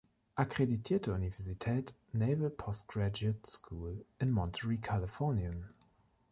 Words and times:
Akkreditierte 0.35 1.13
Universität 1.13 1.93
Naval 2.11 2.49
Postgraduate 2.49 3.41
School 3.45 4.03
in 4.17 4.31
Monterey, 4.31 4.77
Kalifornien. 4.79 5.69